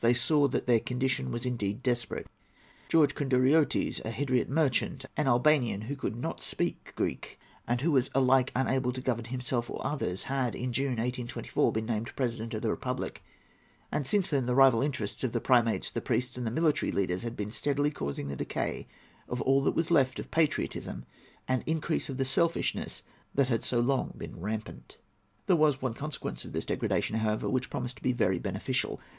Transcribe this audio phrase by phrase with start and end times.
[0.03, 2.25] They saw that their condition was indeed desperate.
[2.89, 8.09] George Konduriottes, a Hydriot merchant, an Albanian who could not speak Greek, and who was
[8.15, 12.63] alike unable to govern himself or others, had, in June, 1824, been named president of
[12.63, 13.21] the republic,
[13.91, 17.21] and since then the rival interests of the primates, the priests, and the military leaders
[17.21, 18.87] had been steadily causing the decay
[19.29, 21.05] of all that was left of patriotism
[21.47, 23.03] and increase of the selfishness
[23.35, 24.97] that had so long been rampant.
[25.45, 28.99] There was one consequence of this degradation, however, which promised to be very beneficial.